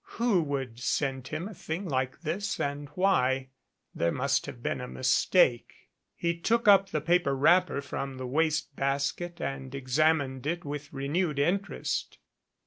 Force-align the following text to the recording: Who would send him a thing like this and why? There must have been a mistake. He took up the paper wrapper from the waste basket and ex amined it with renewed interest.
Who 0.17 0.41
would 0.41 0.79
send 0.79 1.27
him 1.27 1.47
a 1.47 1.53
thing 1.53 1.87
like 1.87 2.21
this 2.21 2.59
and 2.59 2.89
why? 2.95 3.49
There 3.93 4.11
must 4.11 4.47
have 4.47 4.63
been 4.63 4.81
a 4.81 4.87
mistake. 4.87 5.89
He 6.15 6.35
took 6.35 6.67
up 6.67 6.89
the 6.89 7.01
paper 7.01 7.35
wrapper 7.37 7.81
from 7.83 8.17
the 8.17 8.25
waste 8.25 8.75
basket 8.75 9.39
and 9.39 9.75
ex 9.75 9.99
amined 9.99 10.47
it 10.47 10.65
with 10.65 10.91
renewed 10.91 11.37
interest. 11.37 12.17